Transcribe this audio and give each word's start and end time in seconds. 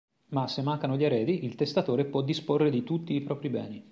Ma 0.29 0.47
se 0.47 0.63
mancano 0.63 0.97
gli 0.97 1.03
eredi, 1.03 1.45
il 1.45 1.53
testatore 1.53 2.05
può 2.05 2.23
disporre 2.23 2.71
di 2.71 2.83
tutti 2.83 3.13
i 3.13 3.21
propri 3.21 3.49
beni. 3.49 3.87